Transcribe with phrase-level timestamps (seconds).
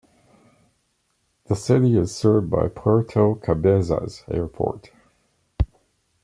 [1.45, 4.89] The city is served by Puerto Cabezas Airport.